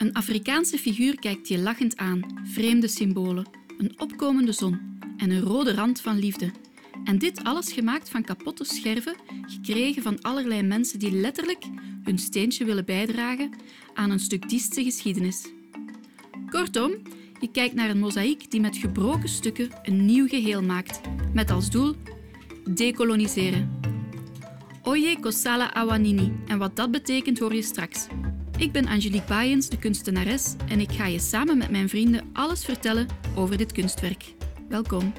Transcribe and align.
Een 0.00 0.12
Afrikaanse 0.12 0.78
figuur 0.78 1.18
kijkt 1.18 1.48
je 1.48 1.58
lachend 1.58 1.96
aan, 1.96 2.20
vreemde 2.44 2.88
symbolen, 2.88 3.46
een 3.78 4.00
opkomende 4.00 4.52
zon 4.52 4.98
en 5.16 5.30
een 5.30 5.40
rode 5.40 5.74
rand 5.74 6.00
van 6.00 6.18
liefde. 6.18 6.50
En 7.04 7.18
dit 7.18 7.44
alles 7.44 7.72
gemaakt 7.72 8.10
van 8.10 8.24
kapotte 8.24 8.64
scherven, 8.64 9.14
gekregen 9.46 10.02
van 10.02 10.22
allerlei 10.22 10.62
mensen 10.62 10.98
die 10.98 11.10
letterlijk 11.12 11.64
hun 12.04 12.18
steentje 12.18 12.64
willen 12.64 12.84
bijdragen 12.84 13.50
aan 13.94 14.10
een 14.10 14.18
stuk 14.18 14.48
dieste 14.48 14.84
geschiedenis. 14.84 15.48
Kortom, 16.50 16.92
je 17.40 17.50
kijkt 17.50 17.74
naar 17.74 17.90
een 17.90 17.98
mozaïek 17.98 18.50
die 18.50 18.60
met 18.60 18.76
gebroken 18.76 19.28
stukken 19.28 19.70
een 19.82 20.04
nieuw 20.04 20.28
geheel 20.28 20.62
maakt, 20.62 21.00
met 21.32 21.50
als 21.50 21.70
doel 21.70 21.94
decoloniseren. 22.74 23.80
Oye 24.82 25.20
Kosala 25.20 25.74
Awanini, 25.74 26.32
en 26.46 26.58
wat 26.58 26.76
dat 26.76 26.90
betekent 26.90 27.38
hoor 27.38 27.54
je 27.54 27.62
straks. 27.62 28.06
Ik 28.60 28.72
ben 28.72 28.88
Angelique 28.88 29.26
Baaiens, 29.28 29.68
de 29.68 29.76
kunstenares, 29.76 30.54
en 30.68 30.80
ik 30.80 30.92
ga 30.92 31.06
je 31.06 31.18
samen 31.18 31.58
met 31.58 31.70
mijn 31.70 31.88
vrienden 31.88 32.30
alles 32.32 32.64
vertellen 32.64 33.06
over 33.34 33.56
dit 33.56 33.72
kunstwerk. 33.72 34.34
Welkom. 34.68 35.12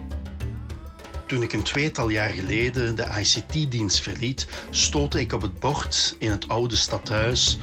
Toen 1.27 1.41
ik 1.41 1.53
een 1.53 1.63
tweetal 1.63 2.09
jaar 2.09 2.30
geleden 2.30 2.95
de 2.95 3.07
ICT-dienst 3.19 3.99
verliet, 3.99 4.47
stootte 4.69 5.19
ik 5.19 5.33
op 5.33 5.41
het 5.41 5.59
bord 5.59 6.16
in 6.19 6.31
het 6.31 6.47
oude 6.47 6.75
stadhuis 6.75 7.57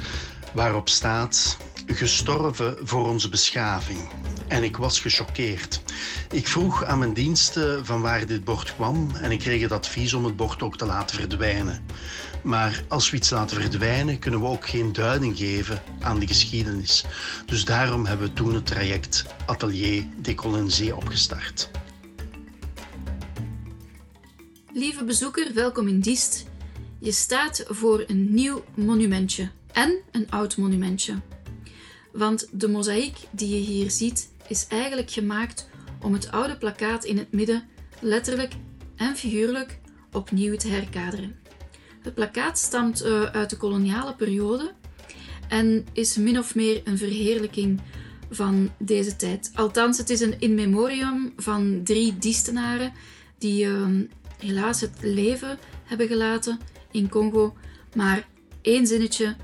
waarop 0.52 0.88
staat 0.88 1.56
gestorven 1.86 2.76
voor 2.80 3.08
onze 3.08 3.28
beschaving. 3.28 4.08
En 4.48 4.62
ik 4.62 4.76
was 4.76 5.00
gechoqueerd. 5.00 5.80
Ik 6.30 6.48
vroeg 6.48 6.84
aan 6.84 6.98
mijn 6.98 7.12
diensten 7.12 7.86
van 7.86 8.00
waar 8.00 8.26
dit 8.26 8.44
bord 8.44 8.74
kwam 8.74 9.10
en 9.14 9.30
ik 9.30 9.38
kreeg 9.38 9.60
het 9.60 9.72
advies 9.72 10.14
om 10.14 10.24
het 10.24 10.36
bord 10.36 10.62
ook 10.62 10.78
te 10.78 10.86
laten 10.86 11.16
verdwijnen. 11.16 11.84
Maar 12.42 12.84
als 12.88 13.10
we 13.10 13.16
iets 13.16 13.30
laten 13.30 13.60
verdwijnen, 13.60 14.18
kunnen 14.18 14.40
we 14.40 14.46
ook 14.46 14.68
geen 14.68 14.92
duiding 14.92 15.36
geven 15.36 15.82
aan 16.00 16.18
de 16.18 16.26
geschiedenis. 16.26 17.04
Dus 17.46 17.64
daarom 17.64 18.06
hebben 18.06 18.26
we 18.26 18.32
toen 18.32 18.54
het 18.54 18.66
traject 18.66 19.24
Atelier 19.46 20.04
Décolonisé 20.16 20.92
opgestart. 20.92 21.70
Lieve 24.72 25.04
bezoeker, 25.04 25.54
welkom 25.54 25.88
in 25.88 26.00
Diest. 26.00 26.46
Je 26.98 27.12
staat 27.12 27.64
voor 27.68 28.04
een 28.06 28.34
nieuw 28.34 28.64
monumentje 28.74 29.50
en 29.72 29.98
een 30.10 30.30
oud 30.30 30.56
monumentje. 30.56 31.14
Want 32.12 32.48
de 32.52 32.68
mozaïek 32.68 33.16
die 33.30 33.48
je 33.48 33.66
hier 33.66 33.90
ziet 33.90 34.28
is 34.48 34.66
eigenlijk 34.68 35.10
gemaakt 35.10 35.68
om 36.02 36.12
het 36.12 36.30
oude 36.30 36.56
plakkaat 36.56 37.04
in 37.04 37.18
het 37.18 37.32
midden 37.32 37.68
letterlijk 38.00 38.52
en 38.96 39.16
figuurlijk 39.16 39.78
opnieuw 40.12 40.56
te 40.56 40.68
herkaderen. 40.68 41.36
Het 42.02 42.14
plakkaat 42.14 42.58
stamt 42.58 43.04
uh, 43.04 43.22
uit 43.22 43.50
de 43.50 43.56
koloniale 43.56 44.14
periode 44.14 44.72
en 45.48 45.86
is 45.92 46.16
min 46.16 46.38
of 46.38 46.54
meer 46.54 46.80
een 46.84 46.98
verheerlijking 46.98 47.80
van 48.30 48.70
deze 48.78 49.16
tijd. 49.16 49.50
Althans, 49.54 49.98
het 49.98 50.10
is 50.10 50.20
een 50.20 50.40
in 50.40 50.54
memoriam 50.54 51.32
van 51.36 51.80
drie 51.84 52.18
diestenaren 52.18 52.92
die 53.38 53.64
uh, 53.64 53.86
helaas 54.38 54.80
het 54.80 54.98
leven 55.00 55.58
hebben 55.84 56.08
gelaten 56.08 56.58
in 56.90 57.08
Congo. 57.08 57.56
Maar 57.94 58.26
één 58.62 58.86
zinnetje 58.86 59.36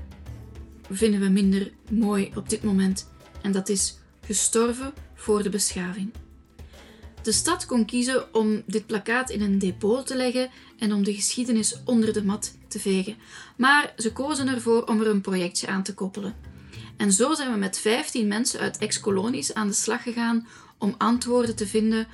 vinden 0.89 1.19
we 1.19 1.29
minder 1.29 1.71
mooi 1.89 2.31
op 2.35 2.49
dit 2.49 2.63
moment. 2.63 3.09
En 3.41 3.51
dat 3.51 3.69
is 3.69 3.97
gestorven 4.25 4.93
voor 5.13 5.43
de 5.43 5.49
beschaving. 5.49 6.13
De 7.21 7.31
stad 7.31 7.65
kon 7.65 7.85
kiezen 7.85 8.33
om 8.33 8.63
dit 8.65 8.85
plakkaat 8.85 9.29
in 9.29 9.41
een 9.41 9.59
depot 9.59 10.07
te 10.07 10.15
leggen 10.15 10.49
en 10.79 10.93
om 10.93 11.03
de 11.03 11.13
geschiedenis 11.13 11.81
onder 11.85 12.13
de 12.13 12.23
mat 12.23 12.57
te 12.67 12.79
vegen. 12.79 13.15
Maar 13.57 13.93
ze 13.97 14.11
kozen 14.11 14.47
ervoor 14.47 14.83
om 14.83 15.01
er 15.01 15.07
een 15.07 15.21
projectje 15.21 15.67
aan 15.67 15.83
te 15.83 15.93
koppelen. 15.93 16.35
En 16.97 17.11
zo 17.11 17.33
zijn 17.33 17.51
we 17.51 17.57
met 17.57 17.79
15 17.79 18.27
mensen 18.27 18.59
uit 18.59 18.77
ex-kolonies 18.77 19.53
aan 19.53 19.67
de 19.67 19.73
slag 19.73 20.03
gegaan 20.03 20.47
om 20.77 20.95
antwoorden 20.97 21.55
te 21.55 21.67
vinden 21.67 22.07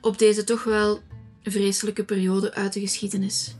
op 0.00 0.18
deze 0.18 0.44
toch 0.44 0.64
wel 0.64 1.02
vreselijke 1.42 2.04
periode 2.04 2.54
uit 2.54 2.72
de 2.72 2.80
geschiedenis. 2.80 3.54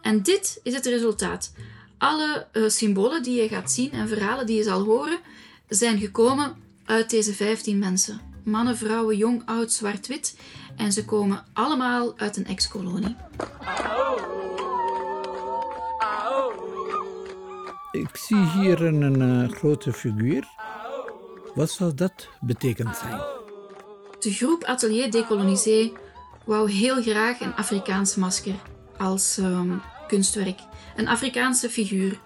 En 0.00 0.22
dit 0.22 0.60
is 0.62 0.74
het 0.74 0.86
resultaat. 0.86 1.52
Alle 1.98 2.46
uh, 2.52 2.68
symbolen 2.68 3.22
die 3.22 3.42
je 3.42 3.48
gaat 3.48 3.72
zien 3.72 3.90
en 3.92 4.08
verhalen 4.08 4.46
die 4.46 4.56
je 4.56 4.62
zal 4.62 4.84
horen, 4.84 5.18
zijn 5.68 5.98
gekomen 5.98 6.56
uit 6.92 7.10
deze 7.10 7.34
15 7.34 7.78
mensen. 7.78 8.20
Mannen, 8.44 8.76
vrouwen, 8.76 9.16
jong, 9.16 9.42
oud, 9.44 9.72
zwart-wit. 9.72 10.36
En 10.76 10.92
ze 10.92 11.04
komen 11.04 11.44
allemaal 11.52 12.18
uit 12.18 12.36
een 12.36 12.46
ex-kolonie. 12.46 13.16
Ik 17.92 18.16
zie 18.16 18.50
hier 18.50 18.82
een, 18.82 19.02
een 19.02 19.44
uh, 19.44 19.50
grote 19.50 19.92
figuur. 19.92 20.48
Wat 21.54 21.70
zou 21.70 21.94
dat 21.94 22.28
betekend 22.40 22.96
zijn? 22.96 23.20
De 24.18 24.32
groep 24.32 24.64
Atelier 24.64 25.10
Décolonisé 25.10 25.92
wou 26.44 26.70
heel 26.70 27.02
graag 27.02 27.40
een 27.40 27.54
Afrikaans 27.54 28.14
masker 28.14 28.54
als 28.98 29.36
um, 29.36 29.82
kunstwerk. 30.06 30.60
Een 30.96 31.08
Afrikaanse 31.08 31.70
figuur 31.70 32.18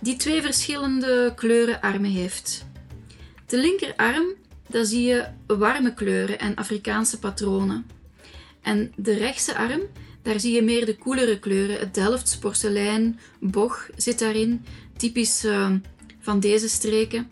die 0.00 0.16
twee 0.16 0.42
verschillende 0.42 1.32
kleuren 1.36 1.80
armen 1.80 2.10
heeft. 2.10 2.68
De 3.50 3.58
linkerarm, 3.58 4.34
daar 4.68 4.84
zie 4.84 5.02
je 5.02 5.26
warme 5.46 5.94
kleuren 5.94 6.38
en 6.38 6.54
Afrikaanse 6.54 7.18
patronen. 7.18 7.86
En 8.62 8.92
de 8.96 9.14
rechtse 9.14 9.56
arm, 9.56 9.80
daar 10.22 10.40
zie 10.40 10.54
je 10.54 10.62
meer 10.62 10.86
de 10.86 10.96
koelere 10.96 11.38
kleuren. 11.38 11.78
Het 11.78 11.94
Delfts, 11.94 12.38
porselein, 12.38 13.18
boch 13.40 13.88
zit 13.96 14.18
daarin, 14.18 14.64
typisch 14.96 15.44
uh, 15.44 15.70
van 16.20 16.40
deze 16.40 16.68
streken. 16.68 17.30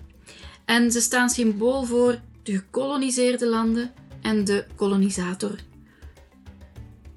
En 0.64 0.92
ze 0.92 1.00
staan 1.00 1.30
symbool 1.30 1.84
voor 1.84 2.20
de 2.42 2.52
gekoloniseerde 2.52 3.46
landen 3.46 3.92
en 4.22 4.44
de 4.44 4.64
kolonisator. 4.76 5.54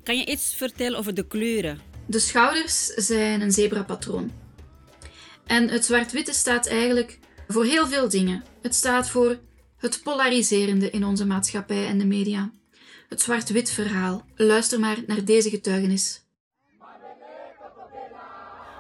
Kan 0.04 0.18
je 0.18 0.26
iets 0.26 0.56
vertellen 0.56 1.00
over 1.00 1.14
de 1.14 1.28
kleuren? 1.28 1.80
De 2.06 2.20
schouders 2.20 2.86
zijn 2.86 3.42
een 3.42 3.52
zebrapatroon. 3.52 4.32
En 5.46 5.70
het 5.70 5.86
zwart-witte 5.86 6.34
staat 6.34 6.68
eigenlijk 6.68 7.20
voor 7.52 7.66
heel 7.66 7.88
veel 7.88 8.10
dingen. 8.10 8.44
Het 8.62 8.76
staat 8.76 9.10
voor 9.10 9.38
het 9.78 10.00
polariserende 10.04 10.90
in 10.90 11.06
onze 11.06 11.26
maatschappij 11.26 11.88
en 11.88 11.98
de 11.98 12.06
media. 12.06 12.52
Het 13.10 13.22
zwart-wit 13.22 13.72
verhaal. 13.72 14.26
Luister 14.36 14.80
maar 14.80 14.98
naar 15.08 15.26
deze 15.26 15.50
getuigenis. 15.50 16.24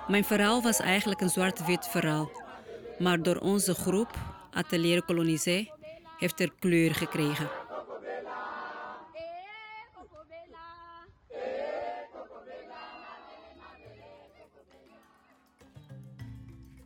Mijn 0.08 0.24
verhaal 0.24 0.62
was 0.62 0.80
eigenlijk 0.80 1.22
een 1.22 1.30
zwart-wit 1.30 1.88
verhaal. 1.88 2.32
Maar 3.00 3.24
door 3.24 3.38
onze 3.38 3.74
groep, 3.74 4.16
Atelier 4.52 5.06
Colonisé, 5.06 5.68
heeft 6.18 6.40
er 6.40 6.52
kleur 6.60 6.96
gekregen. 6.96 7.61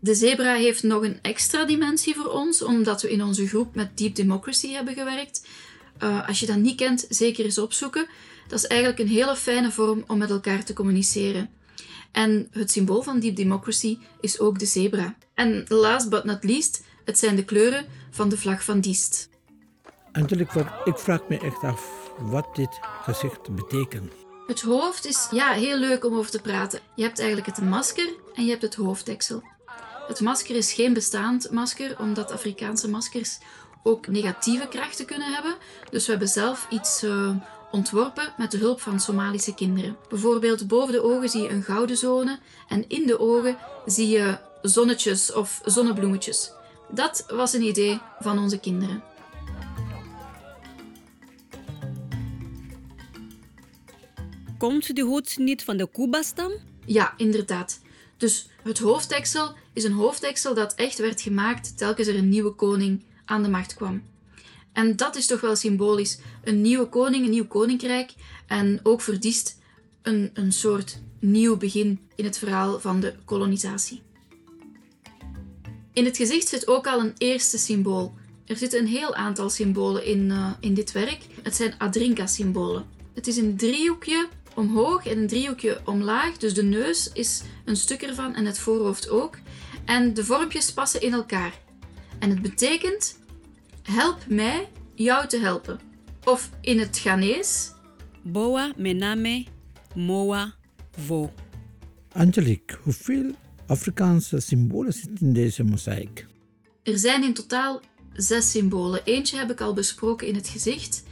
De 0.06 0.16
zebra 0.16 0.54
heeft 0.54 0.84
nog 0.84 1.04
een 1.04 1.20
extra 1.22 1.66
dimensie 1.66 2.16
voor 2.16 2.32
ons, 2.32 2.62
omdat 2.62 3.02
we 3.02 3.12
in 3.12 3.24
onze 3.24 3.48
groep 3.48 3.76
met 3.76 3.98
Deep 3.98 4.16
Democracy 4.16 4.72
hebben 4.72 4.94
gewerkt. 4.94 5.48
Uh, 6.04 6.28
als 6.28 6.40
je 6.40 6.46
dat 6.46 6.56
niet 6.56 6.76
kent, 6.76 7.06
zeker 7.10 7.46
eens 7.46 7.58
opzoeken. 7.58 8.08
Dat 8.48 8.60
is 8.60 8.68
eigenlijk 8.68 9.00
een 9.00 9.08
hele 9.08 9.36
fijne 9.36 9.72
vorm 9.72 10.04
om 10.08 10.18
met 10.18 10.30
elkaar 10.30 10.64
te 10.64 10.74
communiceren. 10.74 11.50
En 12.12 12.48
het 12.52 12.72
symbool 12.72 13.02
van 13.02 13.20
Deep 13.20 13.36
Democracy 13.36 13.98
is 14.20 14.40
ook 14.40 14.60
de 14.60 14.66
zebra. 14.66 15.16
En 15.34 15.66
last 15.68 16.10
but 16.10 16.24
not 16.24 16.44
least, 16.44 16.84
het 17.06 17.20
zijn 17.20 17.36
de 17.36 17.46
kleuren 17.46 17.86
van 18.12 18.30
de 18.30 18.38
vlag 18.38 18.64
van 18.64 18.80
Diest. 18.80 19.30
Angelique, 20.12 20.66
ik 20.84 20.98
vraag 20.98 21.28
me 21.28 21.40
echt 21.40 21.64
af 21.64 22.12
wat 22.20 22.56
dit 22.56 22.80
gezicht 23.02 23.56
betekent. 23.56 24.12
Het 24.48 24.62
hoofd 24.62 25.06
is 25.06 25.28
ja, 25.32 25.52
heel 25.52 25.78
leuk 25.78 26.06
om 26.06 26.18
over 26.18 26.32
te 26.32 26.42
praten. 26.42 26.80
Je 26.96 27.04
hebt 27.04 27.20
eigenlijk 27.20 27.48
het 27.48 27.66
masker 27.66 28.14
en 28.34 28.44
je 28.44 28.50
hebt 28.50 28.62
het 28.62 28.76
hoofddeksel. 28.76 29.44
Het 30.08 30.20
masker 30.20 30.56
is 30.56 30.74
geen 30.74 30.94
bestaand 30.94 31.52
masker, 31.52 32.00
omdat 32.00 32.32
Afrikaanse 32.32 32.90
maskers 32.90 33.38
ook 33.84 34.08
negatieve 34.08 34.68
krachten 34.68 35.06
kunnen 35.06 35.34
hebben. 35.34 35.56
Dus 35.90 36.06
we 36.06 36.12
hebben 36.12 36.30
zelf 36.30 36.68
iets 36.70 37.04
uh, 37.04 37.36
ontworpen 37.72 38.34
met 38.38 38.52
de 38.52 38.58
hulp 38.58 38.82
van 38.82 39.00
Somalische 39.00 39.54
kinderen. 39.54 39.98
Bijvoorbeeld 40.10 40.68
boven 40.68 40.94
de 40.94 41.04
ogen 41.04 41.30
zie 41.30 41.42
je 41.42 41.50
een 41.50 41.64
gouden 41.64 41.98
zone 41.98 42.40
en 42.68 42.90
in 42.90 43.08
de 43.08 43.20
ogen 43.20 43.58
zie 43.86 44.08
je 44.10 44.38
zonnetjes 44.62 45.34
of 45.34 45.62
zonnebloemetjes. 45.66 46.52
Dat 46.90 47.26
was 47.28 47.54
een 47.54 47.62
idee 47.62 48.00
van 48.20 48.40
onze 48.40 48.60
kinderen. 48.60 49.04
Komt 54.58 54.96
de 54.96 55.02
hoed 55.02 55.38
niet 55.38 55.64
van 55.64 55.78
de 55.78 55.90
Kuba-stam? 55.92 56.52
Ja, 56.86 57.14
inderdaad. 57.18 57.80
Dus 58.18 58.50
het 58.66 58.80
hoofddeksel 58.80 59.54
is 59.74 59.84
een 59.84 59.92
hoofddeksel 59.92 60.54
dat 60.54 60.76
echt 60.76 60.98
werd 60.98 61.22
gemaakt 61.22 61.78
telkens 61.78 62.08
er 62.08 62.16
een 62.16 62.30
nieuwe 62.30 62.52
koning 62.52 63.04
aan 63.26 63.44
de 63.44 63.50
macht 63.50 63.74
kwam. 63.74 64.04
En 64.74 64.96
dat 64.96 65.16
is 65.16 65.26
toch 65.26 65.42
wel 65.42 65.56
symbolisch. 65.56 66.20
Een 66.44 66.62
nieuwe 66.62 66.86
koning, 66.86 67.24
een 67.24 67.32
nieuw 67.32 67.48
koninkrijk 67.48 68.14
en 68.48 68.80
ook 68.84 69.02
verdiest 69.02 69.58
een, 70.02 70.30
een 70.34 70.52
soort 70.52 71.00
nieuw 71.20 71.58
begin 71.58 72.00
in 72.16 72.26
het 72.26 72.38
verhaal 72.38 72.80
van 72.80 73.00
de 73.00 73.14
kolonisatie. 73.26 74.02
In 75.94 76.06
het 76.06 76.18
gezicht 76.18 76.48
zit 76.48 76.68
ook 76.68 76.88
al 76.88 77.00
een 77.00 77.14
eerste 77.18 77.58
symbool. 77.58 78.14
Er 78.46 78.58
zitten 78.58 78.80
een 78.80 78.88
heel 78.88 79.16
aantal 79.16 79.50
symbolen 79.50 80.06
in, 80.06 80.30
uh, 80.30 80.52
in 80.60 80.74
dit 80.74 80.92
werk. 80.92 81.20
Het 81.44 81.56
zijn 81.56 81.74
Adrinka-symbolen. 81.78 82.86
Het 83.14 83.28
is 83.28 83.38
een 83.38 83.58
driehoekje 83.58 84.28
omhoog 84.56 85.06
en 85.06 85.18
een 85.18 85.28
driehoekje 85.28 85.82
omlaag. 85.86 86.38
Dus 86.38 86.54
de 86.54 86.64
neus 86.64 87.10
is 87.14 87.42
een 87.66 87.76
stuk 87.76 88.02
ervan 88.02 88.36
en 88.36 88.46
het 88.46 88.60
voorhoofd 88.60 89.10
ook. 89.10 89.38
En 89.86 90.14
de 90.14 90.26
vormpjes 90.26 90.74
passen 90.74 91.02
in 91.02 91.14
elkaar. 91.14 91.60
En 92.20 92.30
het 92.30 92.42
betekent: 92.42 93.20
help 93.82 94.28
mij 94.28 94.68
jou 94.96 95.28
te 95.28 95.40
helpen. 95.40 95.80
Of 96.24 96.50
in 96.62 96.80
het 96.80 97.00
Ghanese: 97.00 97.70
Boa 98.22 98.74
mename 98.78 99.46
moa 99.96 100.54
vo. 100.92 101.34
Angelique, 102.12 102.78
hoeveel 102.82 103.32
Afrikaanse 103.68 104.40
symbolen 104.40 104.94
zitten 104.94 105.28
in 105.28 105.34
deze 105.34 105.64
mozaïek? 105.64 106.26
Er 106.84 106.98
zijn 106.98 107.24
in 107.24 107.34
totaal 107.34 107.82
zes 108.14 108.52
symbolen. 108.52 109.02
Eentje 109.04 109.38
heb 109.38 109.52
ik 109.52 109.62
al 109.62 109.74
besproken 109.74 110.28
in 110.28 110.36
het 110.36 110.48
gezicht. 110.48 111.04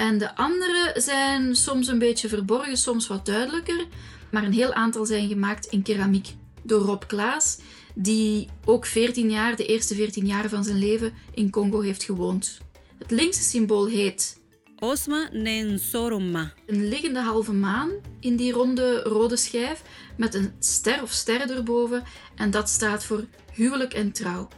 En 0.00 0.18
de 0.18 0.36
andere 0.36 0.94
zijn 0.96 1.56
soms 1.56 1.88
een 1.88 1.98
beetje 1.98 2.28
verborgen, 2.28 2.76
soms 2.76 3.06
wat 3.06 3.26
duidelijker. 3.26 3.86
Maar 4.30 4.44
een 4.44 4.52
heel 4.52 4.72
aantal 4.72 5.06
zijn 5.06 5.28
gemaakt 5.28 5.66
in 5.66 5.82
keramiek 5.82 6.28
door 6.62 6.80
Rob 6.80 7.02
Klaas, 7.06 7.58
die 7.94 8.48
ook 8.64 8.86
14 8.86 9.30
jaar, 9.30 9.56
de 9.56 9.66
eerste 9.66 9.94
14 9.94 10.26
jaar 10.26 10.48
van 10.48 10.64
zijn 10.64 10.78
leven 10.78 11.12
in 11.34 11.50
Congo 11.50 11.80
heeft 11.80 12.02
gewoond. 12.02 12.58
Het 12.98 13.10
linkse 13.10 13.42
symbool 13.42 13.86
heet 13.86 14.40
Osma 14.78 15.28
Nensoroma. 15.32 16.52
Een 16.66 16.88
liggende 16.88 17.20
halve 17.20 17.52
maan 17.52 17.90
in 18.20 18.36
die 18.36 18.52
ronde 18.52 19.02
rode 19.02 19.36
schijf 19.36 19.82
met 20.16 20.34
een 20.34 20.52
ster 20.58 21.02
of 21.02 21.10
sterren 21.10 21.50
erboven 21.50 22.02
en 22.36 22.50
dat 22.50 22.68
staat 22.68 23.04
voor 23.04 23.24
huwelijk 23.52 23.94
en 23.94 24.12
trouw. 24.12 24.48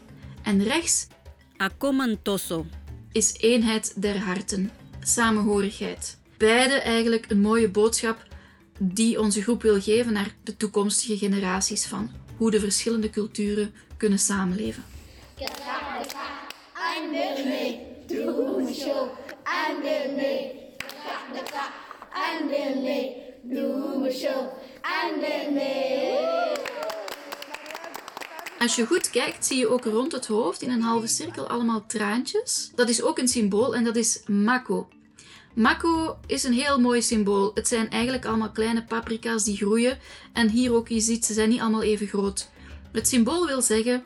En 0.43 0.63
rechts 0.63 1.07
Akomantoso 1.57 2.67
is 3.13 3.35
eenheid 3.39 4.03
der 4.03 4.19
harten, 4.19 4.71
samenhorigheid. 5.03 6.19
Beide 6.37 6.75
eigenlijk 6.75 7.31
een 7.31 7.41
mooie 7.41 7.69
boodschap 7.69 8.27
die 8.79 9.21
onze 9.21 9.43
groep 9.43 9.63
wil 9.63 9.81
geven 9.81 10.13
naar 10.13 10.35
de 10.43 10.57
toekomstige 10.57 11.17
generaties 11.17 11.87
van 11.87 12.11
hoe 12.37 12.51
de 12.51 12.61
verschillende 12.61 13.11
culturen 13.11 13.75
kunnen 13.97 14.19
samenleven. 14.19 14.85
Als 28.63 28.77
je 28.77 28.87
goed 28.87 29.11
kijkt, 29.11 29.47
zie 29.47 29.59
je 29.59 29.69
ook 29.69 29.85
rond 29.85 30.13
het 30.13 30.27
hoofd 30.27 30.63
in 30.63 30.71
een 30.71 30.83
halve 30.83 31.07
cirkel 31.07 31.49
allemaal 31.49 31.87
traantjes. 31.87 32.71
Dat 32.75 32.89
is 32.89 33.03
ook 33.03 33.19
een 33.19 33.29
symbool 33.29 33.75
en 33.75 33.85
dat 33.85 33.97
is 33.97 34.23
mako. 34.27 34.89
Mako 35.55 36.19
is 36.27 36.45
een 36.45 36.53
heel 36.53 36.81
mooi 36.81 37.03
symbool. 37.03 37.51
Het 37.55 37.69
zijn 37.69 37.91
eigenlijk 37.91 38.27
allemaal 38.27 38.51
kleine 38.51 38.85
paprika's 38.85 39.45
die 39.45 39.57
groeien. 39.57 39.99
En 40.33 40.49
hier 40.49 40.75
ook, 40.75 40.89
je 40.89 41.01
ziet, 41.01 41.25
ze 41.25 41.33
zijn 41.33 41.49
niet 41.49 41.61
allemaal 41.61 41.83
even 41.83 42.07
groot. 42.07 42.51
Het 42.93 43.09
symbool 43.09 43.47
wil 43.47 43.63
zeggen, 43.63 44.05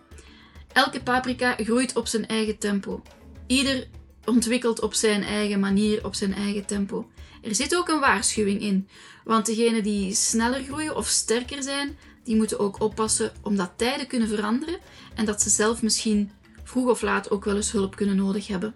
elke 0.72 1.02
paprika 1.02 1.54
groeit 1.58 1.96
op 1.96 2.06
zijn 2.06 2.26
eigen 2.26 2.58
tempo. 2.58 3.02
Ieder 3.46 3.88
ontwikkelt 4.24 4.80
op 4.80 4.94
zijn 4.94 5.22
eigen 5.22 5.60
manier, 5.60 6.04
op 6.04 6.14
zijn 6.14 6.34
eigen 6.34 6.66
tempo. 6.66 7.10
Er 7.42 7.54
zit 7.54 7.76
ook 7.76 7.88
een 7.88 8.00
waarschuwing 8.00 8.60
in, 8.60 8.88
want 9.24 9.46
degenen 9.46 9.82
die 9.82 10.14
sneller 10.14 10.62
groeien 10.62 10.96
of 10.96 11.06
sterker 11.06 11.62
zijn, 11.62 11.98
die 12.26 12.36
moeten 12.36 12.58
ook 12.58 12.80
oppassen 12.80 13.32
omdat 13.42 13.72
tijden 13.76 14.06
kunnen 14.06 14.28
veranderen 14.28 14.78
en 15.14 15.24
dat 15.24 15.42
ze 15.42 15.50
zelf 15.50 15.82
misschien 15.82 16.30
vroeg 16.64 16.88
of 16.88 17.02
laat 17.02 17.30
ook 17.30 17.44
wel 17.44 17.56
eens 17.56 17.72
hulp 17.72 17.96
kunnen 17.96 18.16
nodig 18.16 18.46
hebben. 18.46 18.74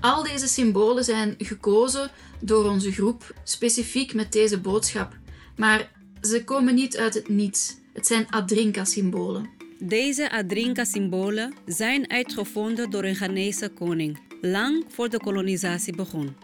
Al 0.00 0.22
deze 0.22 0.46
symbolen 0.46 1.04
zijn 1.04 1.34
gekozen 1.38 2.10
door 2.40 2.70
onze 2.70 2.92
groep 2.92 3.34
specifiek 3.44 4.14
met 4.14 4.32
deze 4.32 4.60
boodschap, 4.60 5.16
maar 5.56 5.90
ze 6.20 6.44
komen 6.44 6.74
niet 6.74 6.96
uit 6.96 7.14
het 7.14 7.28
niets. 7.28 7.76
Het 7.92 8.06
zijn 8.06 8.26
Adrinka-symbolen. 8.30 9.50
Deze 9.78 10.30
Adrinka-symbolen 10.30 11.54
zijn 11.66 12.10
uitgevonden 12.10 12.90
door 12.90 13.04
een 13.04 13.16
Ghanese 13.16 13.68
koning, 13.68 14.18
lang 14.40 14.84
voor 14.88 15.08
de 15.08 15.18
kolonisatie 15.18 15.96
begon. 15.96 16.36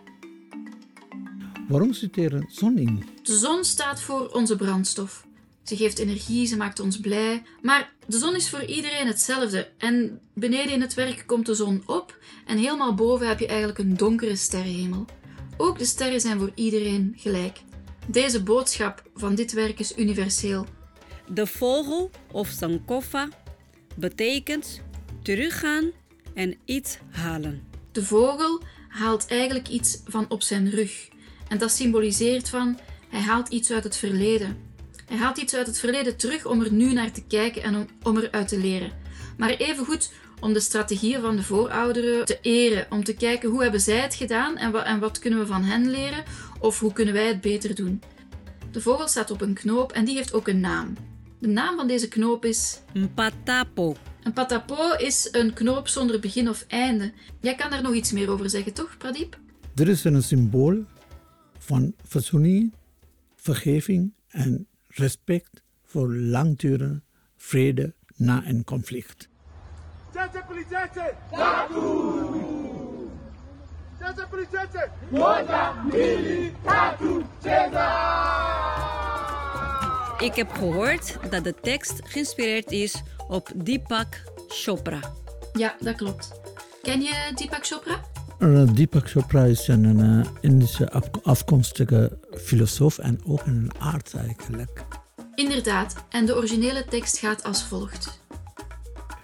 Waarom 1.69 1.93
zit 1.93 2.17
er 2.17 2.35
een 2.35 2.49
zon 2.49 2.79
in? 2.79 3.05
De 3.23 3.37
zon 3.37 3.65
staat 3.65 4.01
voor 4.01 4.29
onze 4.29 4.57
brandstof. 4.57 5.28
Ze 5.69 5.77
geeft 5.77 5.99
energie, 5.99 6.47
ze 6.47 6.57
maakt 6.57 6.81
ons 6.81 7.01
blij. 7.01 7.43
Maar 7.63 7.93
de 8.07 8.19
zon 8.19 8.35
is 8.35 8.51
voor 8.51 8.65
iedereen 8.65 9.07
hetzelfde. 9.07 9.71
En 9.79 10.21
beneden 10.35 10.73
in 10.73 10.81
het 10.81 10.95
werk 10.95 11.23
komt 11.27 11.47
de 11.47 11.55
zon 11.55 11.83
op 11.87 12.19
en 12.47 12.59
helemaal 12.59 12.95
boven 12.95 13.29
heb 13.29 13.39
je 13.39 13.47
eigenlijk 13.47 13.79
een 13.79 13.97
donkere 13.97 14.37
sterrenhemel. 14.37 15.05
Ook 15.57 15.79
de 15.79 15.85
sterren 15.85 16.21
zijn 16.21 16.39
voor 16.39 16.53
iedereen 16.55 17.15
gelijk. 17.17 17.61
Deze 18.07 18.43
boodschap 18.43 19.03
van 19.15 19.35
dit 19.35 19.53
werk 19.53 19.79
is 19.79 19.97
universeel. 19.97 20.67
De 21.27 21.47
vogel 21.47 22.11
of 22.33 22.49
sankofa 22.49 23.29
betekent 23.95 24.81
teruggaan 25.23 25.91
en 26.35 26.57
iets 26.65 26.99
halen. 27.11 27.63
De 27.93 28.05
vogel 28.05 28.63
haalt 28.89 29.27
eigenlijk 29.27 29.69
iets 29.69 30.01
van 30.05 30.31
op 30.31 30.43
zijn 30.43 30.71
rug. 30.71 31.09
En 31.49 31.59
dat 31.59 31.71
symboliseert 31.71 32.49
van 32.49 32.79
hij 33.09 33.21
haalt 33.21 33.49
iets 33.49 33.71
uit 33.71 33.85
het 33.85 33.97
verleden. 33.97 34.68
Hij 35.09 35.17
haalt 35.17 35.39
iets 35.39 35.55
uit 35.55 35.67
het 35.67 35.79
verleden 35.79 36.17
terug 36.17 36.47
om 36.47 36.61
er 36.63 36.73
nu 36.73 36.93
naar 36.93 37.13
te 37.13 37.25
kijken 37.25 37.63
en 37.63 37.77
om, 37.77 37.87
om 38.03 38.19
eruit 38.19 38.49
te 38.49 38.59
leren. 38.59 38.93
Maar 39.37 39.51
evengoed 39.51 40.13
om 40.41 40.53
de 40.53 40.61
strategieën 40.61 41.21
van 41.21 41.37
de 41.37 41.43
voorouderen 41.43 42.25
te 42.25 42.39
eren. 42.41 42.87
Om 42.91 43.05
te 43.05 43.15
kijken 43.15 43.51
hoe 43.51 43.63
hebben 43.63 43.81
zij 43.81 43.99
het 43.99 44.15
gedaan 44.15 44.57
en 44.57 44.71
wat, 44.71 44.85
en 44.85 44.99
wat 44.99 45.19
kunnen 45.19 45.39
we 45.39 45.47
van 45.47 45.63
hen 45.63 45.91
leren 45.91 46.25
of 46.61 46.81
hoe 46.81 46.93
kunnen 46.93 47.15
wij 47.15 47.27
het 47.27 47.41
beter 47.41 47.75
doen. 47.75 48.03
De 48.71 48.81
vogel 48.81 49.09
staat 49.09 49.31
op 49.31 49.41
een 49.41 49.55
knoop 49.55 49.93
en 49.93 50.05
die 50.05 50.17
heeft 50.17 50.33
ook 50.33 50.49
een 50.49 50.61
naam. 50.61 50.97
De 51.39 51.49
naam 51.49 51.77
van 51.77 51.87
deze 51.87 52.09
knoop 52.09 52.45
is 52.45 52.81
Mpatapo. 52.95 53.97
een 54.23 54.33
patapo 54.33 54.93
is 54.93 55.29
een 55.33 55.53
knoop 55.53 55.89
zonder 55.89 56.21
begin 56.21 56.49
of 56.49 56.65
einde. 56.69 57.13
Jij 57.41 57.55
kan 57.55 57.71
daar 57.71 57.83
nog 57.83 57.95
iets 57.95 58.13
meer 58.13 58.31
over 58.31 58.51
zeggen, 58.51 58.73
toch, 58.73 58.97
Pradip? 58.99 59.39
Er 59.75 59.89
is 59.89 60.05
een 60.05 60.23
symbool 60.23 60.85
van 61.59 61.95
verzoening, 62.05 62.73
vergeving 63.37 64.13
en 64.29 64.68
respect 64.89 65.63
voor 65.85 66.15
langdurende 66.15 67.01
vrede 67.37 67.95
na 68.17 68.43
een 68.47 68.65
conflict. 68.65 69.29
Ik 80.19 80.35
heb 80.35 80.51
gehoord 80.53 81.19
dat 81.31 81.45
de 81.45 81.55
tekst 81.63 82.01
geïnspireerd 82.05 82.71
is 82.71 83.03
op 83.29 83.51
Deepak 83.57 84.23
Chopra. 84.49 85.01
Ja, 85.53 85.77
dat 85.81 85.97
klopt. 85.97 86.41
Ken 86.83 87.01
je 87.01 87.33
Deepak 87.35 87.67
Chopra? 87.67 88.01
Uh, 88.39 88.73
Deepak 88.73 89.11
Chopra 89.11 89.45
is 89.45 89.69
een 89.69 89.99
uh, 89.99 90.27
Indische 90.41 90.91
af- 90.91 91.11
afkomstige 91.23 92.19
filosoof 92.39 92.99
en 92.99 93.21
ook 93.25 93.47
een 93.47 93.71
arts 93.79 94.15
eigenlijk. 94.15 94.85
Inderdaad, 95.35 95.95
en 96.09 96.27
de 96.27 96.37
originele 96.37 96.85
tekst 96.85 97.19
gaat 97.19 97.45
als 97.45 97.65
volgt. 97.65 98.21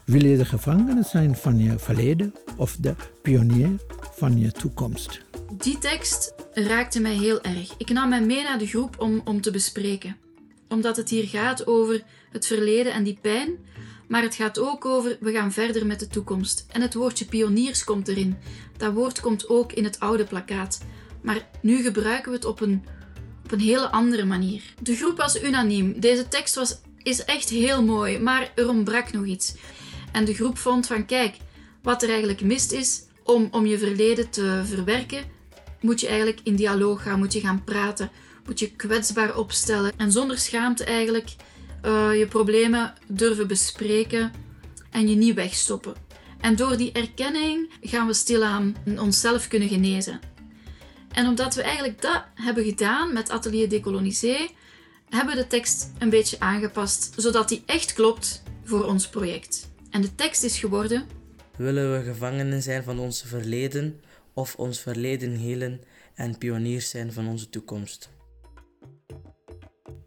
Wil 0.05 0.25
je 0.25 0.37
de 0.37 0.45
gevangene 0.45 1.03
zijn 1.03 1.37
van 1.37 1.59
je 1.59 1.79
verleden 1.79 2.35
of 2.57 2.77
de 2.77 2.95
pionier 3.23 3.71
van 4.01 4.39
je 4.39 4.53
toekomst? 4.53 5.21
Die 5.53 5.79
tekst 5.79 6.35
raakte 6.53 7.01
mij 7.01 7.15
heel 7.15 7.43
erg. 7.43 7.75
Ik 7.79 7.91
nam 7.91 8.13
hem 8.13 8.27
mee 8.27 8.43
naar 8.43 8.59
de 8.59 8.67
groep 8.67 9.01
om, 9.01 9.21
om 9.25 9.41
te 9.41 9.51
bespreken. 9.51 10.17
Omdat 10.69 10.97
het 10.97 11.11
hier 11.11 11.27
gaat 11.27 11.67
over 11.67 12.03
het 12.31 12.47
verleden 12.47 12.93
en 12.93 13.05
die 13.05 13.19
pijn, 13.21 13.57
maar 14.09 14.23
het 14.23 14.35
gaat 14.35 14.59
ook 14.59 14.85
over 14.85 15.17
we 15.21 15.33
gaan 15.33 15.53
verder 15.53 15.87
met 15.87 16.01
de 16.01 16.07
toekomst. 16.07 16.67
En 16.73 16.81
het 16.81 16.95
woordje 16.95 17.25
pioniers 17.25 17.85
komt 17.85 18.09
erin. 18.09 18.37
Dat 18.77 18.93
woord 18.93 19.21
komt 19.21 19.49
ook 19.49 19.73
in 19.73 19.85
het 19.85 20.01
oude 20.01 20.25
plakkaat. 20.25 20.81
Maar 21.21 21.49
nu 21.63 21.83
gebruiken 21.83 22.31
we 22.31 22.37
het 22.37 22.47
op 22.47 22.61
een, 22.61 22.85
op 23.45 23.53
een 23.53 23.61
hele 23.61 23.91
andere 23.91 24.25
manier. 24.25 24.63
De 24.83 24.97
groep 24.97 25.17
was 25.17 25.43
unaniem. 25.43 26.01
Deze 26.01 26.29
tekst 26.29 26.55
was, 26.55 26.79
is 27.03 27.25
echt 27.25 27.49
heel 27.49 27.83
mooi, 27.83 28.19
maar 28.19 28.53
er 28.55 28.69
ontbrak 28.69 29.13
nog 29.13 29.25
iets. 29.25 29.55
En 30.13 30.25
de 30.25 30.35
groep 30.35 30.59
vond 30.59 30.87
van 30.87 31.07
kijk, 31.07 31.37
wat 31.83 32.03
er 32.03 32.09
eigenlijk 32.09 32.41
mist 32.41 32.73
is 32.73 33.03
om, 33.23 33.49
om 33.51 33.67
je 33.67 33.79
verleden 33.79 34.31
te 34.31 34.63
verwerken, 34.65 35.25
moet 35.81 36.01
je 36.01 36.07
eigenlijk 36.07 36.41
in 36.43 36.57
dialoog 36.57 37.03
gaan, 37.03 37.19
moet 37.19 37.33
je 37.33 37.41
gaan 37.41 37.65
praten, 37.65 38.11
moet 38.47 38.59
je 38.59 38.71
kwetsbaar 38.71 39.37
opstellen 39.37 39.93
en 39.97 40.13
zonder 40.13 40.39
schaamte 40.39 40.85
eigenlijk 40.85 41.35
uh, 41.85 42.19
je 42.19 42.27
problemen 42.27 42.95
durven 43.07 43.47
bespreken 43.47 44.33
en 44.91 45.09
je 45.09 45.17
niet 45.17 45.35
wegstoppen. 45.35 45.95
En 46.41 46.57
door 46.57 46.77
die 46.77 46.93
erkenning 46.93 47.71
gaan 47.83 48.07
we 48.07 48.13
stilaan 48.13 48.77
onszelf 48.99 49.49
kunnen 49.49 49.69
genezen. 49.69 50.21
En 51.15 51.27
omdat 51.27 51.55
we 51.55 51.63
eigenlijk 51.63 52.03
dat 52.03 52.25
hebben 52.35 52.65
gedaan 52.65 53.13
met 53.13 53.31
Atelier 53.31 53.69
Décolonisé, 53.69 54.49
hebben 55.09 55.35
we 55.35 55.41
de 55.41 55.47
tekst 55.47 55.91
een 55.99 56.11
beetje 56.11 56.41
aangepast, 56.41 57.13
zodat 57.17 57.49
die 57.49 57.63
echt 57.67 57.93
klopt 57.93 58.43
voor 58.65 58.85
ons 58.85 59.09
project. 59.09 59.69
En 59.91 60.01
de 60.01 60.15
tekst 60.15 60.43
is 60.43 60.59
geworden: 60.59 61.07
Willen 61.57 61.93
we 61.93 62.05
gevangenen 62.05 62.63
zijn 62.63 62.83
van 62.83 62.99
ons 62.99 63.25
verleden 63.27 64.01
of 64.33 64.55
ons 64.57 64.81
verleden 64.81 65.33
helen 65.37 65.81
en 66.15 66.39
pioniers 66.39 66.91
zijn 66.91 67.13
van 67.13 67.29
onze 67.29 67.49
toekomst? 67.49 68.09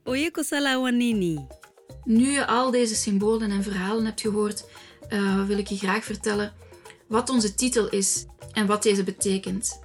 Oye 0.04 0.32
kosala 0.32 0.82
wanini. 0.82 1.48
Nu 2.04 2.32
je 2.32 2.46
al 2.46 2.72
deze 2.72 2.96
symbolen 2.96 3.52
en 3.52 3.64
verhalen 3.64 4.06
hebt 4.06 4.22
gehoord, 4.22 4.66
uh, 5.10 5.46
wil 5.46 5.58
ik 5.58 5.68
je 5.68 5.78
graag 5.78 6.04
vertellen 6.04 6.54
wat 7.08 7.30
onze 7.30 7.54
titel 7.54 7.90
is 7.90 8.26
en 8.54 8.66
wat 8.66 8.84
deze 8.84 9.04
betekent. 9.04 9.80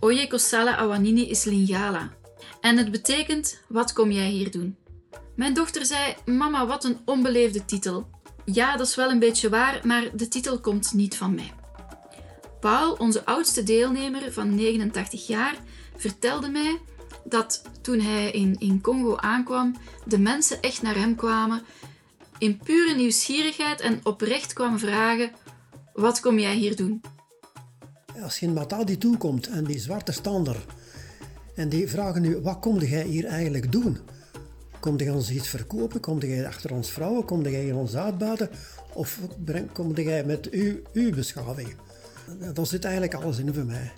Oye 0.00 0.26
Kosala 0.26 0.76
Awanini 0.76 1.28
is 1.28 1.44
Lingala. 1.44 2.12
En 2.60 2.76
het 2.76 2.90
betekent: 2.90 3.60
wat 3.68 3.92
kom 3.92 4.10
jij 4.10 4.28
hier 4.28 4.50
doen? 4.50 4.76
Mijn 5.36 5.54
dochter 5.54 5.86
zei: 5.86 6.14
Mama, 6.24 6.66
wat 6.66 6.84
een 6.84 6.98
onbeleefde 7.04 7.64
titel. 7.64 8.10
Ja, 8.44 8.76
dat 8.76 8.86
is 8.86 8.94
wel 8.94 9.10
een 9.10 9.18
beetje 9.18 9.48
waar, 9.48 9.80
maar 9.86 10.16
de 10.16 10.28
titel 10.28 10.60
komt 10.60 10.92
niet 10.92 11.16
van 11.16 11.34
mij. 11.34 11.52
Paul, 12.60 12.92
onze 12.92 13.24
oudste 13.24 13.62
deelnemer 13.62 14.32
van 14.32 14.54
89 14.54 15.26
jaar, 15.26 15.56
vertelde 15.96 16.48
mij 16.48 16.80
dat 17.24 17.62
toen 17.82 18.00
hij 18.00 18.30
in, 18.30 18.56
in 18.58 18.80
Congo 18.80 19.16
aankwam, 19.16 19.76
de 20.04 20.18
mensen 20.18 20.60
echt 20.60 20.82
naar 20.82 20.96
hem 20.96 21.16
kwamen, 21.16 21.62
in 22.38 22.58
pure 22.64 22.94
nieuwsgierigheid 22.94 23.80
en 23.80 24.00
oprecht 24.02 24.52
kwamen 24.52 24.78
vragen: 24.78 25.32
Wat 25.92 26.20
kom 26.20 26.38
jij 26.38 26.54
hier 26.54 26.76
doen? 26.76 27.00
Als 28.22 28.38
je 28.38 28.46
in 28.46 28.52
Matadi 28.52 28.98
toekomt 28.98 29.48
en 29.48 29.64
die 29.64 29.78
zwarte 29.78 30.12
stander, 30.12 30.64
en 31.54 31.68
die 31.68 31.88
vragen 31.88 32.22
nu: 32.22 32.40
Wat 32.40 32.58
kom 32.58 32.78
jij 32.78 33.04
hier 33.04 33.24
eigenlijk 33.24 33.72
doen? 33.72 33.98
Kom 34.80 34.96
jij 34.96 35.10
ons 35.10 35.30
iets 35.30 35.48
verkopen? 35.48 36.00
Kom 36.00 36.18
jij 36.18 36.46
achter 36.46 36.72
ons 36.72 36.90
vrouwen? 36.90 37.24
Kom 37.24 37.42
jij 37.42 37.72
ons 37.72 37.96
uitbuiten? 37.96 38.50
Of 38.92 39.18
kom 39.72 39.94
jij 39.94 40.24
met 40.24 40.50
uw, 40.50 40.74
uw 40.92 41.10
beschaving? 41.10 41.74
Dat 42.54 42.68
zit 42.68 42.84
eigenlijk 42.84 43.14
alles 43.14 43.38
in 43.38 43.54
voor 43.54 43.64
mij. 43.64 43.92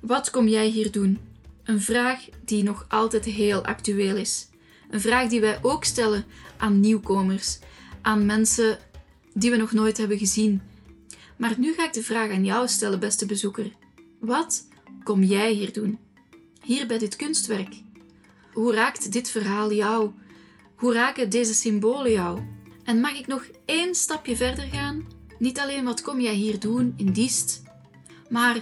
Wat 0.00 0.30
kom 0.30 0.48
jij 0.48 0.68
hier 0.68 0.90
doen? 0.92 1.18
Een 1.64 1.80
vraag 1.80 2.28
die 2.44 2.62
nog 2.62 2.86
altijd 2.88 3.24
heel 3.24 3.64
actueel 3.64 4.16
is. 4.16 4.48
Een 4.90 5.00
vraag 5.00 5.28
die 5.28 5.40
wij 5.40 5.58
ook 5.62 5.84
stellen 5.84 6.24
aan 6.56 6.80
nieuwkomers, 6.80 7.58
aan 8.00 8.26
mensen 8.26 8.78
die 9.34 9.50
we 9.50 9.56
nog 9.56 9.72
nooit 9.72 9.96
hebben 9.96 10.18
gezien. 10.18 10.62
Maar 11.40 11.54
nu 11.58 11.74
ga 11.74 11.86
ik 11.86 11.92
de 11.92 12.02
vraag 12.02 12.30
aan 12.30 12.44
jou 12.44 12.68
stellen, 12.68 13.00
beste 13.00 13.26
bezoeker. 13.26 13.72
Wat 14.18 14.68
kom 15.04 15.22
jij 15.22 15.52
hier 15.52 15.72
doen? 15.72 15.98
Hier 16.62 16.86
bij 16.86 16.98
dit 16.98 17.16
kunstwerk. 17.16 17.74
Hoe 18.52 18.74
raakt 18.74 19.12
dit 19.12 19.30
verhaal 19.30 19.72
jou? 19.72 20.10
Hoe 20.74 20.92
raken 20.92 21.30
deze 21.30 21.54
symbolen 21.54 22.12
jou? 22.12 22.40
En 22.84 23.00
mag 23.00 23.18
ik 23.18 23.26
nog 23.26 23.44
één 23.64 23.94
stapje 23.94 24.36
verder 24.36 24.64
gaan? 24.64 25.06
Niet 25.38 25.58
alleen 25.58 25.84
wat 25.84 26.02
kom 26.02 26.20
jij 26.20 26.34
hier 26.34 26.58
doen 26.58 26.94
in 26.96 27.12
Diest, 27.12 27.62
maar 28.28 28.60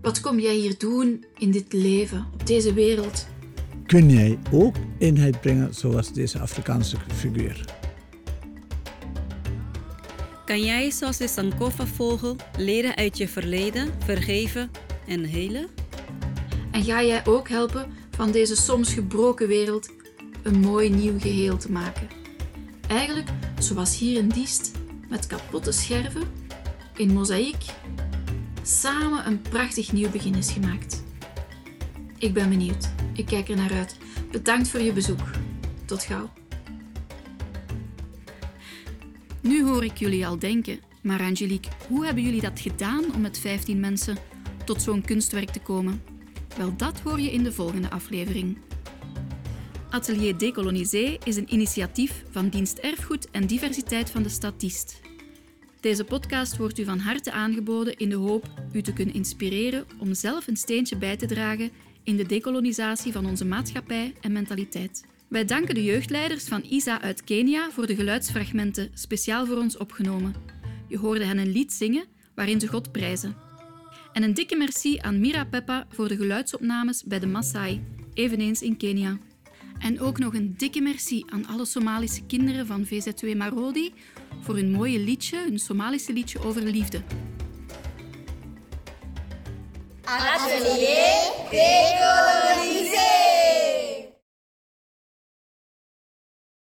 wat 0.00 0.20
kom 0.20 0.38
jij 0.38 0.54
hier 0.54 0.78
doen 0.78 1.24
in 1.38 1.50
dit 1.50 1.72
leven, 1.72 2.26
op 2.32 2.46
deze 2.46 2.72
wereld? 2.72 3.26
Kun 3.86 4.10
jij 4.10 4.38
ook 4.52 4.76
eenheid 4.98 5.40
brengen 5.40 5.74
zoals 5.74 6.12
deze 6.12 6.38
Afrikaanse 6.38 6.96
figuur? 7.14 7.81
Kan 10.44 10.60
jij, 10.60 10.90
zoals 10.90 11.16
de 11.16 11.28
Sankofa-vogel, 11.28 12.36
leren 12.58 12.96
uit 12.96 13.18
je 13.18 13.28
verleden, 13.28 13.94
vergeven 14.04 14.70
en 15.06 15.24
helen? 15.24 15.68
En 16.70 16.84
ga 16.84 17.02
jij 17.02 17.26
ook 17.26 17.48
helpen 17.48 17.92
van 18.10 18.30
deze 18.30 18.56
soms 18.56 18.94
gebroken 18.94 19.48
wereld 19.48 19.90
een 20.42 20.60
mooi 20.60 20.90
nieuw 20.90 21.18
geheel 21.18 21.56
te 21.56 21.72
maken? 21.72 22.08
Eigenlijk 22.88 23.28
zoals 23.58 23.98
hier 23.98 24.18
in 24.18 24.28
Diest, 24.28 24.70
met 25.08 25.26
kapotte 25.26 25.72
scherven, 25.72 26.22
in 26.96 27.12
mozaïek 27.12 27.64
samen 28.62 29.26
een 29.26 29.42
prachtig 29.42 29.92
nieuw 29.92 30.10
begin 30.10 30.34
is 30.34 30.50
gemaakt. 30.50 31.02
Ik 32.18 32.34
ben 32.34 32.48
benieuwd. 32.48 32.88
Ik 33.14 33.26
kijk 33.26 33.48
er 33.48 33.56
naar 33.56 33.72
uit. 33.72 33.96
Bedankt 34.30 34.68
voor 34.68 34.80
je 34.80 34.92
bezoek. 34.92 35.20
Tot 35.84 36.02
gauw. 36.02 36.30
Nu 39.42 39.64
hoor 39.64 39.84
ik 39.84 39.96
jullie 39.96 40.26
al 40.26 40.38
denken, 40.38 40.80
maar 41.00 41.20
Angelique, 41.20 41.70
hoe 41.88 42.04
hebben 42.04 42.22
jullie 42.22 42.40
dat 42.40 42.60
gedaan 42.60 43.14
om 43.14 43.20
met 43.20 43.38
15 43.38 43.80
mensen 43.80 44.16
tot 44.64 44.82
zo'n 44.82 45.02
kunstwerk 45.02 45.50
te 45.50 45.60
komen? 45.60 46.02
Wel, 46.56 46.76
dat 46.76 47.00
hoor 47.00 47.20
je 47.20 47.32
in 47.32 47.42
de 47.42 47.52
volgende 47.52 47.90
aflevering. 47.90 48.58
Atelier 49.90 50.38
Decolonisé 50.38 51.18
is 51.24 51.36
een 51.36 51.52
initiatief 51.52 52.24
van 52.30 52.48
Dienst 52.48 52.78
Erfgoed 52.78 53.30
en 53.30 53.46
Diversiteit 53.46 54.10
van 54.10 54.22
de 54.22 54.28
Stad 54.28 54.60
Diest. 54.60 55.00
Deze 55.80 56.04
podcast 56.04 56.56
wordt 56.56 56.78
u 56.78 56.84
van 56.84 56.98
harte 56.98 57.32
aangeboden 57.32 57.96
in 57.96 58.08
de 58.08 58.16
hoop 58.16 58.48
u 58.72 58.82
te 58.82 58.92
kunnen 58.92 59.14
inspireren 59.14 59.86
om 59.98 60.14
zelf 60.14 60.46
een 60.46 60.56
steentje 60.56 60.96
bij 60.96 61.16
te 61.16 61.26
dragen 61.26 61.70
in 62.02 62.16
de 62.16 62.26
dekolonisatie 62.26 63.12
van 63.12 63.26
onze 63.26 63.44
maatschappij 63.44 64.14
en 64.20 64.32
mentaliteit. 64.32 65.04
Wij 65.32 65.44
danken 65.44 65.74
de 65.74 65.84
jeugdleiders 65.84 66.44
van 66.44 66.62
ISA 66.62 67.00
uit 67.00 67.24
Kenia 67.24 67.70
voor 67.70 67.86
de 67.86 67.94
geluidsfragmenten 67.94 68.90
speciaal 68.94 69.46
voor 69.46 69.56
ons 69.56 69.76
opgenomen. 69.76 70.34
Je 70.88 70.98
hoorde 70.98 71.24
hen 71.24 71.38
een 71.38 71.52
lied 71.52 71.72
zingen 71.72 72.04
waarin 72.34 72.60
ze 72.60 72.66
God 72.66 72.92
prijzen. 72.92 73.36
En 74.12 74.22
een 74.22 74.34
dikke 74.34 74.56
merci 74.56 74.98
aan 74.98 75.20
Mira 75.20 75.44
Peppa 75.44 75.86
voor 75.88 76.08
de 76.08 76.16
geluidsopnames 76.16 77.02
bij 77.04 77.18
de 77.18 77.26
Maasai, 77.26 77.84
eveneens 78.14 78.62
in 78.62 78.76
Kenia. 78.76 79.18
En 79.78 80.00
ook 80.00 80.18
nog 80.18 80.34
een 80.34 80.54
dikke 80.56 80.80
merci 80.80 81.24
aan 81.26 81.46
alle 81.46 81.64
Somalische 81.64 82.26
kinderen 82.26 82.66
van 82.66 82.86
VZ2 82.86 83.36
Marodi 83.36 83.92
voor 84.40 84.54
hun 84.54 84.70
mooie 84.70 84.98
liedje, 84.98 85.38
hun 85.38 85.58
Somalische 85.58 86.12
liedje 86.12 86.44
over 86.44 86.62
liefde. 86.62 87.02
Atelier 90.04 91.22